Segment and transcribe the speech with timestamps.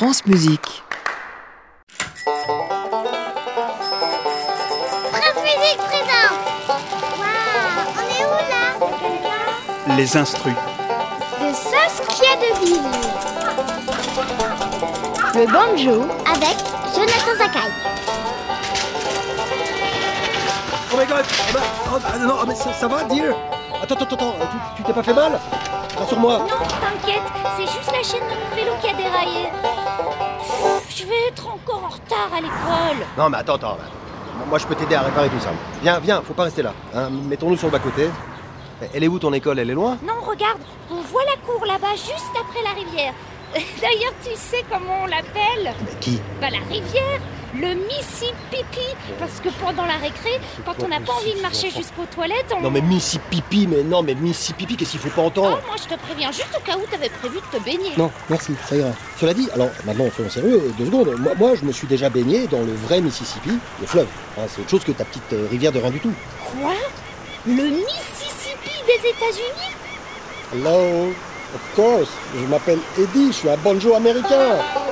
[0.00, 0.82] France Musique.
[5.12, 6.40] France Musique présente
[7.18, 9.96] Waouh On est où là?
[9.98, 10.54] Les instrus.
[11.38, 12.80] De Saskia Deville
[15.34, 16.56] Le banjo, avec
[16.94, 17.68] Jonathan Zakai.
[20.94, 21.60] Oh my god Ah bah,
[21.92, 23.34] oh, ah non, ah, mais ça, ça va, dear?
[23.82, 25.38] Attends, attends, attends, tu- tu t'es pas fait mal
[25.98, 27.22] Rassure-moi Non, t'inquiète,
[27.56, 29.48] c'est juste la chaîne de mon vélo qui a déraillé.
[30.88, 33.06] Je vais être encore en retard à l'école.
[33.18, 33.76] Non, mais attends, attends.
[34.48, 35.50] Moi, je peux t'aider à réparer tout ça.
[35.82, 36.72] Viens, viens, faut pas rester là.
[36.94, 37.08] hein.
[37.28, 38.08] Mettons-nous sur le bas-côté.
[38.94, 39.58] Elle est où ton école?
[39.58, 39.98] Elle est loin?
[40.02, 40.58] Non, regarde,
[40.90, 43.12] on voit la cour là-bas, juste après la rivière.
[43.80, 45.74] D'ailleurs, tu sais comment on l'appelle?
[45.84, 46.20] Mais qui?
[46.40, 47.20] Bah la rivière,
[47.54, 48.40] le Mississippi.
[49.18, 52.60] Parce que pendant la récré, quand on n'a pas envie de marcher jusqu'aux toilettes, on...
[52.60, 55.60] Non, mais Missy Pipi, mais non, mais Missy Pipi, qu'est-ce qu'il faut pas Oh, entendre
[55.66, 57.92] moi je te préviens juste au cas où t'avais prévu de te baigner.
[57.96, 58.90] Non, merci, ça ira.
[59.18, 61.14] Cela dit, alors maintenant, soyons sérieux, deux secondes.
[61.18, 64.08] Moi, moi, je me suis déjà baigné dans le vrai Mississippi, le fleuve.
[64.38, 66.12] Hein, c'est autre chose que ta petite euh, rivière de rien du tout.
[66.52, 66.72] Quoi?
[67.46, 69.74] Le Mississippi des États-Unis?
[70.54, 71.08] Hello,
[71.54, 72.10] of course.
[72.34, 74.28] Je m'appelle Eddie, je suis un banjo américain.
[74.28, 74.89] Américain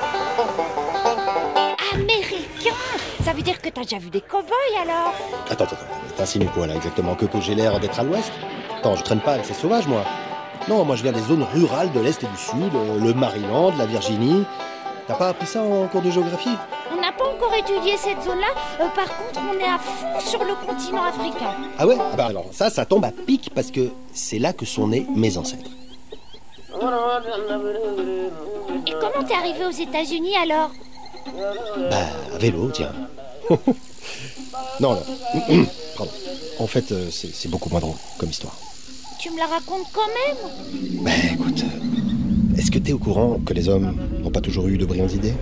[3.29, 5.13] Ça veut dire que t'as déjà vu des cow-boys alors
[5.51, 6.15] Attends, attends, attends.
[6.17, 8.33] T'insinues quoi là exactement Que, que j'ai l'air d'être à l'ouest?
[8.79, 10.03] Attends, je traîne pas avec ces sauvages, moi.
[10.67, 13.75] Non, moi je viens des zones rurales de l'Est et du Sud, euh, le Maryland,
[13.77, 14.45] la Virginie.
[15.07, 16.57] T'as pas appris ça en cours de géographie?
[16.91, 18.47] On n'a pas encore étudié cette zone-là.
[18.81, 21.53] Euh, par contre, on est à fond sur le continent africain.
[21.79, 21.99] Ah ouais?
[22.01, 25.07] Ah bah alors ça, ça tombe à pic parce que c'est là que sont nés
[25.15, 25.69] mes ancêtres.
[28.87, 30.71] Et comment t'es arrivé aux États-Unis alors?
[31.91, 31.97] Bah,
[32.35, 32.93] à vélo, tiens.
[34.81, 35.03] non, non.
[35.97, 36.13] Pardon.
[36.59, 38.57] En fait, euh, c'est c'est beaucoup moins drôle comme histoire.
[39.21, 41.03] Tu me la racontes quand même?
[41.03, 44.77] Bah écoute, euh, est-ce que t'es au courant que les hommes n'ont pas toujours eu
[44.79, 45.35] de brillantes idées?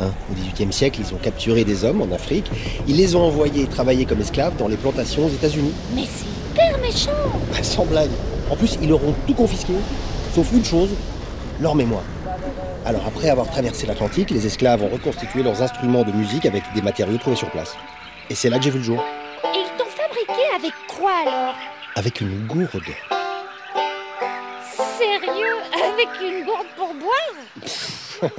[0.00, 2.46] Hein, Au XVIIIe siècle, ils ont capturé des hommes en Afrique,
[2.88, 5.72] ils les ont envoyés travailler comme esclaves dans les plantations aux États-Unis.
[5.94, 7.10] Mais c'est hyper méchant
[7.52, 8.10] Bah, sans blague.
[8.50, 9.72] En plus, ils leur ont tout confisqué,
[10.34, 10.90] sauf une chose,
[11.60, 12.02] leur mémoire.
[12.84, 16.82] Alors après avoir traversé l'Atlantique, les esclaves ont reconstitué leurs instruments de musique avec des
[16.82, 17.76] matériaux trouvés sur place.
[18.28, 19.04] Et c'est là que j'ai vu le jour.
[19.54, 21.54] Et ils t'ont fabriqué avec quoi alors?
[21.94, 22.82] Avec une gourde.
[24.98, 25.56] Sérieux?
[25.72, 28.30] Avec une gourde pour boire?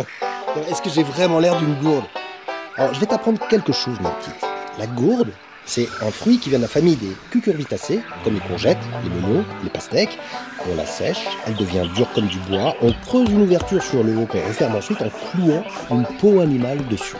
[0.69, 2.05] Est-ce que j'ai vraiment l'air d'une gourde?
[2.75, 4.45] Alors, je vais t'apprendre quelque chose, ma petite.
[4.77, 5.31] La gourde,
[5.65, 9.45] c'est un fruit qui vient de la famille des cucurbitacées, comme les courgettes, les melons,
[9.63, 10.17] les pastèques.
[10.71, 12.75] On la sèche, elle devient dure comme du bois.
[12.81, 16.85] On creuse une ouverture sur le haut qu'on referme ensuite en clouant une peau animale
[16.87, 17.15] dessus.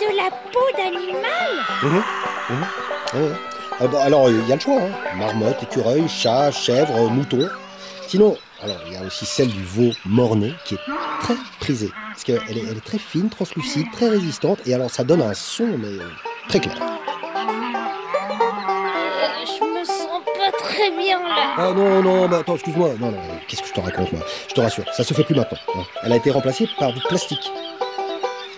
[0.00, 1.22] De la peau d'animal
[1.82, 3.32] Ouais, ouais.
[3.80, 4.80] Ah bah, alors, il y a le choix.
[4.82, 5.16] hein.
[5.16, 7.48] Marmotte, écureuil, chat, chèvre, mouton.
[8.06, 10.78] Sinon, alors il y a aussi celle du veau morné qui est
[11.20, 11.90] très prisée.
[12.12, 14.58] Parce qu'elle est, elle est très fine, translucide, très résistante.
[14.66, 16.08] Et alors, ça donne un son, mais euh,
[16.48, 16.76] très clair.
[16.80, 16.88] Euh,
[19.46, 21.54] Je me sens pas très bien là.
[21.56, 22.90] Ah non, non, bah attends, excuse-moi.
[23.00, 25.34] Non, non, qu'est-ce que je te raconte, moi Je te rassure, ça se fait plus
[25.34, 25.58] maintenant.
[25.76, 25.84] hein.
[26.02, 27.50] Elle a été remplacée par du plastique.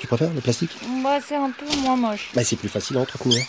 [0.01, 0.71] Tu préfères le plastique?
[0.87, 2.31] Moi, c'est un peu moins moche.
[2.35, 3.43] Bah, c'est plus facile à entretenir.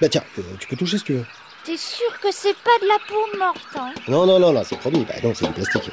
[0.00, 1.24] Bah, tiens, euh, tu peux toucher si tu veux.
[1.64, 3.92] T'es sûr que c'est pas de la peau morte hein?
[4.08, 5.04] Non, non, non, non, c'est promis.
[5.04, 5.90] Bah, non, c'est du plastique.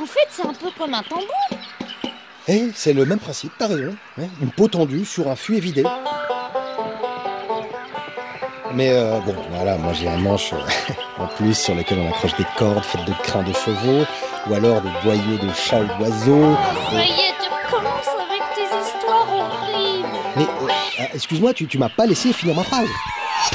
[0.00, 1.28] En fait, c'est un peu comme un tambour.
[2.48, 3.94] Eh, c'est le même principe, t'as raison.
[4.20, 4.24] hein.
[4.40, 5.84] Une peau tendue sur un fût évidé.
[8.74, 10.92] Mais euh, bon, voilà, moi j'ai un manche euh,
[11.22, 14.04] en plus sur lequel on accroche des cordes faites de crins de chevaux,
[14.48, 16.54] ou alors de boyaux de chats ou d'oiseaux.
[16.90, 20.08] Ça y est, tu recommences avec tes histoires horribles.
[20.36, 22.88] Mais euh, ah, excuse-moi, tu, tu m'as pas laissé finir ma phrase.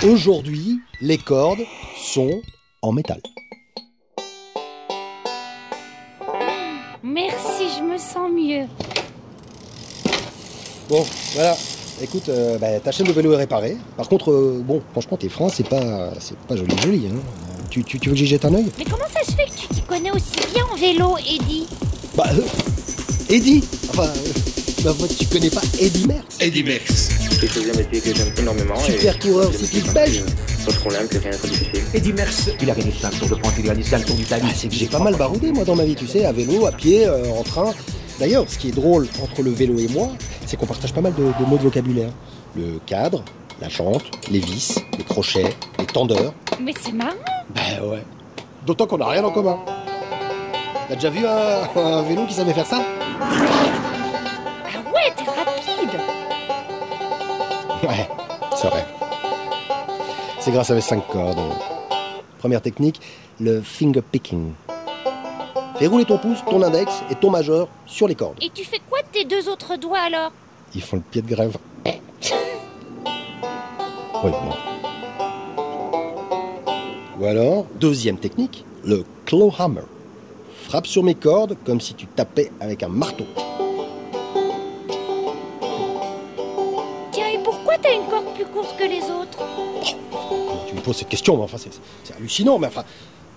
[0.03, 1.63] Aujourd'hui, les cordes
[1.97, 2.41] sont
[2.83, 3.19] en métal.
[8.13, 8.65] Sens mieux.
[10.89, 11.57] Bon, voilà.
[12.01, 13.75] Écoute, euh, bah, ta chaîne de vélo est réparée.
[13.97, 17.07] Par contre, euh, bon, franchement, tes freins, c'est pas, c'est pas joli joli.
[17.07, 17.17] Hein.
[17.69, 18.67] Tu, tu, tu veux que j'y jette un œil?
[18.77, 21.65] Mais comment ça se fait que tu t'y connais aussi bien en vélo, Eddie
[22.15, 22.41] Bah, euh,
[23.29, 26.37] Eddie Enfin, euh, bah, tu connais pas Eddie Merckx?
[26.39, 27.09] Eddie Merckx.
[27.73, 28.75] Un métier que j'aime énormément.
[28.79, 30.23] Super et coureur cycliste belge.
[30.71, 31.81] De problème, que rien n'est trop difficile.
[31.93, 32.49] Eddie Merckx.
[32.61, 34.45] Il a gagné 5 tours de France, il a gagné 5 tours d'Italie.
[34.49, 36.65] Ah, c'est que j'ai pas mal baroudé, moi, dans ma vie, tu sais, à vélo,
[36.65, 37.73] à pied, euh, en train.
[38.19, 40.09] D'ailleurs, ce qui est drôle entre le vélo et moi,
[40.45, 42.09] c'est qu'on partage pas mal de, de mots de vocabulaire.
[42.55, 43.23] Le cadre,
[43.61, 46.33] la jante, les vis, les crochets, les tendeurs.
[46.61, 47.11] Mais c'est marrant.
[47.55, 48.03] Bah ouais.
[48.65, 49.59] D'autant qu'on a rien en commun.
[50.89, 52.81] T'as déjà vu un, un vélo qui savait faire ça?
[53.21, 53.29] Ah
[54.93, 55.99] ouais, t'es rapide.
[57.83, 58.07] Ouais.
[60.47, 61.41] C'est grâce à mes cinq cordes.
[62.39, 63.01] Première technique,
[63.37, 64.53] le finger picking.
[65.77, 68.37] Fais rouler ton pouce, ton index et ton majeur sur les cordes.
[68.41, 70.31] Et tu fais quoi de tes deux autres doigts alors?
[70.73, 71.57] Ils font le pied de grève.
[74.23, 74.31] Oui.
[77.19, 79.81] Ou alors, deuxième technique, le claw hammer.
[80.69, 83.25] Frappe sur mes cordes comme si tu tapais avec un marteau.
[87.81, 91.43] T'as une corde plus courte que les autres Comment tu me poses cette question mais
[91.43, 92.83] enfin, c'est, hallucinant, mais enfin.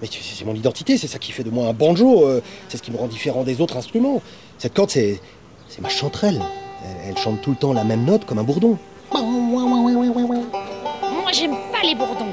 [0.00, 2.78] Mais c'est c'est mon identité, c'est ça qui fait de moi un banjo, euh, c'est
[2.78, 4.22] ce qui me rend différent des autres instruments.
[4.58, 5.20] Cette corde, c'est,
[5.68, 6.40] c'est ma chanterelle.
[6.82, 8.78] Elle, elle chante tout le temps la même note comme un bourdon.
[9.12, 12.32] Moi, j'aime pas les bourdons.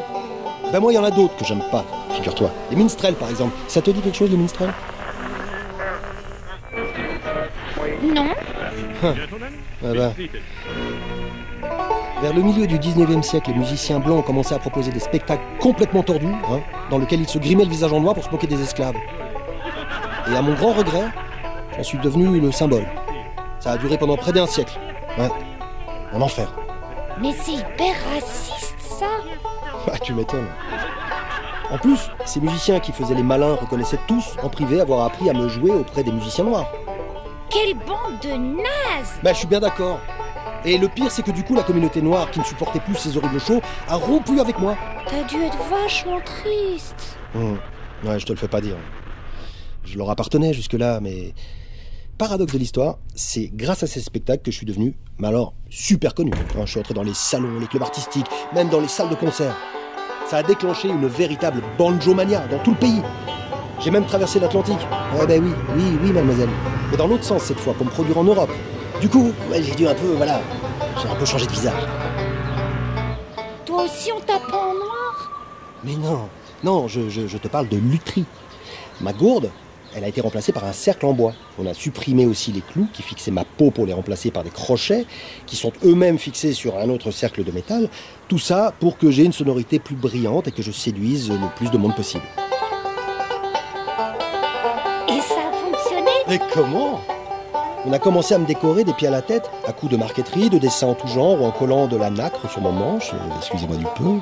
[0.72, 2.52] Ben moi, il y en a d'autres que j'aime pas, figure-toi.
[2.70, 3.56] Les minstrels, par exemple.
[3.68, 4.74] Ça te dit quelque chose, les minstrels?
[8.04, 8.28] Non
[9.04, 10.14] Ah ben.
[12.22, 15.44] Vers le milieu du 19e siècle, les musiciens blancs ont commencé à proposer des spectacles
[15.60, 18.48] complètement tordus, hein, dans lesquels ils se grimaient le visage en noir pour se moquer
[18.48, 18.96] des esclaves.
[20.32, 21.10] Et à mon grand regret,
[21.76, 22.86] j'en suis devenu le symbole.
[23.60, 24.80] Ça a duré pendant près d'un siècle.
[25.18, 25.30] Ouais.
[26.12, 26.52] Un enfer.
[27.22, 29.06] Mais c'est hyper raciste, ça
[29.92, 30.48] Ah, tu m'étonnes.
[31.70, 35.34] En plus, ces musiciens qui faisaient les malins reconnaissaient tous en privé avoir appris à
[35.34, 36.68] me jouer auprès des musiciens noirs.
[37.50, 40.00] Quelle bande de nazes Bah, je suis bien d'accord.
[40.68, 43.16] Et le pire, c'est que du coup, la communauté noire, qui ne supportait plus ces
[43.16, 44.76] horribles shows, a rompu avec moi.
[45.10, 47.18] T'as dû être vachement triste.
[47.34, 47.58] Hum.
[48.04, 48.76] Ouais, je te le fais pas dire.
[49.86, 51.34] Je leur appartenais jusque-là, mais.
[52.18, 56.14] Paradoxe de l'histoire, c'est grâce à ces spectacles que je suis devenu, mais alors, super
[56.14, 56.32] connu.
[56.34, 59.16] Hein, je suis entré dans les salons, les clubs artistiques, même dans les salles de
[59.16, 59.56] concert.
[60.28, 63.02] Ça a déclenché une véritable banjo-mania dans tout le pays.
[63.80, 64.86] J'ai même traversé l'Atlantique.
[65.22, 66.50] Eh ben oui, oui, oui, mademoiselle.
[66.92, 68.52] Mais dans l'autre sens cette fois, pour me produire en Europe.
[69.02, 70.42] Du coup, ouais, j'ai dû un peu, voilà,
[71.02, 71.84] j'ai un peu changé de visage.
[73.66, 75.32] Toi aussi, on t'a peint en noir?
[75.84, 76.28] Mais non,
[76.64, 78.26] non, je, je- je te parle de lutherie.
[79.02, 79.52] Ma gourde,
[79.96, 81.34] elle a été remplacée par un cercle en bois.
[81.60, 84.50] On a supprimé aussi les clous qui fixaient ma peau pour les remplacer par des
[84.50, 85.06] crochets
[85.46, 87.90] qui sont eux-mêmes fixés sur un autre cercle de métal.
[88.28, 91.70] Tout ça pour que j'ai une sonorité plus brillante et que je séduise le plus
[91.70, 92.24] de monde possible.
[95.08, 96.12] Et ça a fonctionné?
[96.28, 97.02] Mais comment?
[97.90, 100.50] On a commencé à me décorer des pieds à la tête, à coups de marqueterie,
[100.50, 103.18] de dessins en tout genre ou en collant de la nacre sur mon manche, euh,
[103.38, 104.20] excusez-moi du peu.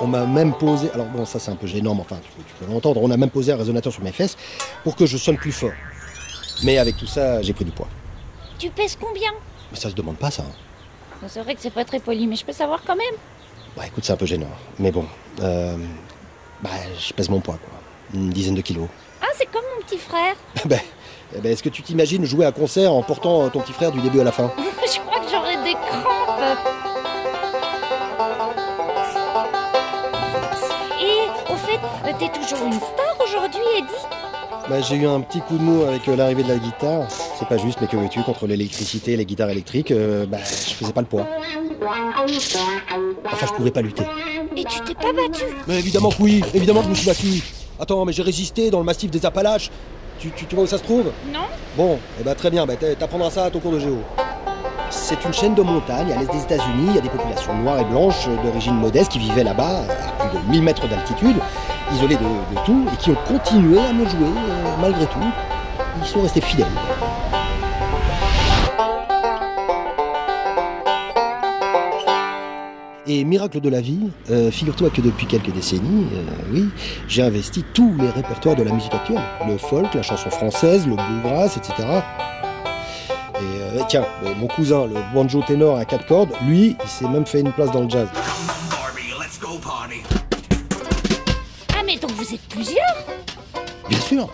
[0.00, 2.42] On m'a même posé, alors bon ça c'est un peu gênant, mais enfin tu, peux-
[2.42, 4.36] tu peux l'entendre, on a même posé un résonateur sur mes fesses
[4.84, 5.70] pour que je sonne plus fort.
[6.64, 7.88] Mais avec tout ça, j'ai pris du poids.
[8.58, 9.30] Tu pèses combien?
[9.70, 10.42] Mais ça se demande pas ça.
[10.42, 11.26] hein.
[11.28, 13.14] C'est vrai que c'est pas très poli, mais je peux savoir quand même.
[13.76, 14.48] Bah écoute, c'est un peu gênant.
[14.78, 15.04] Mais bon,
[15.42, 15.76] euh,
[16.62, 17.78] bah je pèse mon poids quoi.
[18.14, 18.88] Une dizaine de kilos.
[19.20, 20.36] Ah, c'est comme mon petit frère.
[20.64, 20.80] ben,
[21.36, 24.00] eh ben, est-ce que tu t'imagines jouer à concert en portant ton petit frère du
[24.00, 24.52] début à la fin?
[24.86, 26.58] Je crois que j'aurais des crampes.
[31.00, 31.80] Et au fait,
[32.18, 34.68] t'es toujours une star aujourd'hui, Eddie?
[34.68, 37.06] Bah, j'ai eu un petit coup de mou avec euh, l'arrivée de la guitare.
[37.38, 40.72] C'est pas juste, mais que veux-tu, contre l'électricité et les guitares électriques, euh, bah, je
[40.72, 41.26] faisais pas le poids.
[43.26, 44.04] Enfin, je pouvais pas lutter.
[44.56, 45.44] Et tu t'es pas battu?
[45.66, 47.42] Mais évidemment que oui, évidemment que je me suis battu.
[47.78, 49.70] Attends, mais j'ai résisté dans le massif des Appalaches.
[50.18, 51.40] Tu, tu, tu vois où ça se trouve Non
[51.76, 53.98] Bon, eh ben très bien, t'a- t'apprendras ça à ton cours de géo.
[54.90, 56.86] C'est une chaîne de montagnes à l'est des États-Unis.
[56.90, 59.80] Il y a des populations noires et blanches d'origine modeste qui vivaient là-bas
[60.20, 61.36] à plus de 1000 mètres d'altitude,
[61.92, 65.18] isolées de, de tout, et qui ont continué à me jouer euh, malgré tout.
[66.00, 66.66] Ils sont restés fidèles.
[73.06, 76.68] Et miracle de la vie, euh, figure-toi que depuis quelques décennies, euh, oui,
[77.06, 79.20] j'ai investi tous les répertoires de la musique actuelle.
[79.46, 81.74] Le folk, la chanson française, le bluegrass, etc.
[83.34, 84.06] Et euh, tiens,
[84.38, 87.70] mon cousin, le banjo ténor à quatre cordes, lui, il s'est même fait une place
[87.72, 88.08] dans le jazz.
[91.68, 93.04] Ah, mais donc vous êtes plusieurs?
[93.90, 94.30] Bien sûr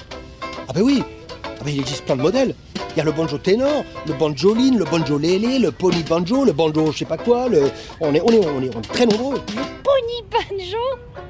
[0.69, 1.03] Ah ben oui
[1.45, 2.55] Ah ben il existe plein de modèles
[2.95, 6.53] Il y a le banjo ténor, le banjoline, le banjo lélé, le pony banjo, le
[6.53, 7.71] banjo je sais pas quoi, le...
[8.01, 9.41] On, est, on, est, on, est, on est très nombreux
[9.83, 10.79] Pony banjo?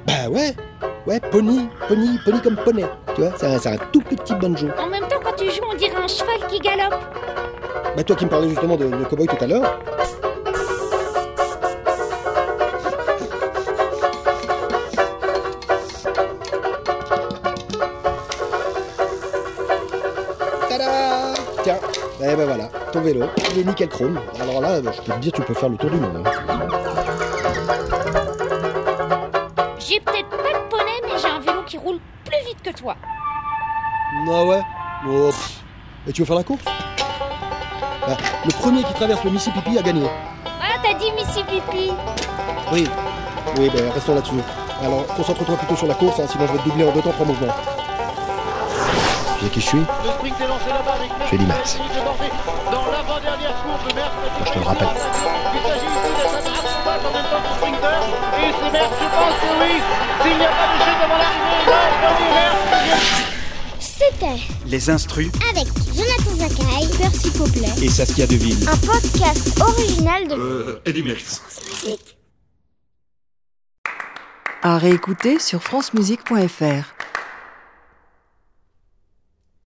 [0.05, 0.53] Bah ouais
[1.07, 4.67] Ouais, pony, pony, pony comme poney, tu vois, c'est un, c'est un tout petit banjo.
[4.79, 6.99] En même temps, quand tu joues, on dirait un cheval qui galope.
[7.95, 9.79] Bah toi qui me parlais justement de, de cowboy tout à l'heure.
[20.69, 21.20] Tada
[21.63, 21.77] Tiens,
[22.21, 24.19] eh ben voilà, ton vélo, il est nickel chrome.
[24.39, 26.23] Alors là, je peux te dire, tu peux faire le tour du monde.
[26.25, 26.31] hein.
[29.77, 32.95] J'ai peut-être pas de poney, mais j'ai un vélo qui roule plus vite que toi.
[34.27, 34.61] Ah ouais?
[35.07, 35.29] Oh.
[36.07, 36.63] Et tu veux faire la course?
[38.07, 40.07] Bah, Le premier qui traverse le Mississippi a gagné.
[40.45, 41.91] Ah, t'as dit Mississippi.
[42.71, 42.87] Oui,
[43.59, 44.33] oui, ben restons là-dessus.
[44.81, 47.11] Alors, concentre-toi plutôt sur la course, hein, sinon je vais te doubler en deux temps
[47.11, 47.53] trois mouvements.
[49.41, 51.77] Tu sais qui je suis Le sprint est lancé là-bas avec Je Max.
[51.77, 51.87] Moi,
[54.53, 54.87] te le rappelle.
[54.91, 58.01] Il s'agit ici d'être un acrobat en même temps que sprinter.
[58.37, 59.73] Et c'est Merckx, je pense que oui.
[60.21, 62.13] S'il n'y a pas de chute avant l'arrivée, non,
[62.69, 63.05] Bonnie Merckx.
[63.79, 68.69] C'était Les instrus avec Jonathan Zakaï, Percy Poplet, et Saskia Deville.
[68.69, 71.41] un podcast original de Euh, Eddie Merckx.
[74.61, 76.93] À réécouter sur francemusique.fr.